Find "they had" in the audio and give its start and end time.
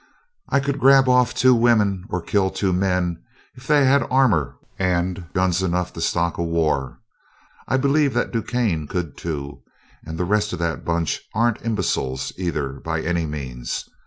3.67-4.07